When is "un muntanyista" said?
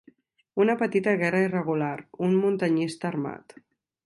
2.29-3.11